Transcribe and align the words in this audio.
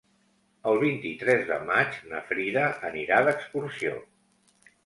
El 0.71 0.79
vint-i-tres 0.83 1.43
de 1.51 1.59
maig 1.67 1.99
na 2.13 2.23
Frida 2.31 2.65
anirà 2.93 3.23
d'excursió. 3.29 3.95